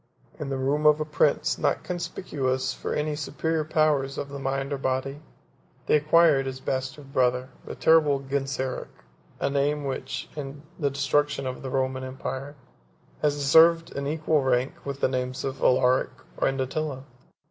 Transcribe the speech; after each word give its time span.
In 0.39 0.49
the 0.49 0.57
room 0.57 0.87
of 0.87 0.99
a 0.99 1.05
prince 1.05 1.59
not 1.59 1.83
conspicuous 1.83 2.73
for 2.73 2.95
any 2.95 3.15
superior 3.15 3.63
powers 3.63 4.17
of 4.17 4.29
the 4.29 4.39
mind 4.39 4.73
or 4.73 4.79
body, 4.79 5.21
they 5.85 5.95
acquired 5.95 6.47
his 6.47 6.59
bastard 6.59 7.13
brother, 7.13 7.49
the 7.67 7.75
terrible 7.75 8.19
Genseric; 8.19 8.87
13 9.39 9.41
a 9.41 9.49
name, 9.51 9.83
which, 9.83 10.27
in 10.35 10.63
the 10.79 10.89
destruction 10.89 11.45
of 11.45 11.61
the 11.61 11.69
Roman 11.69 12.03
empire, 12.03 12.55
has 13.21 13.35
deserved 13.35 13.95
an 13.95 14.07
equal 14.07 14.41
rank 14.41 14.73
with 14.87 15.01
the 15.01 15.07
names 15.07 15.43
of 15.43 15.61
Alaric 15.61 16.09
and 16.41 16.59
Attila. 16.59 17.03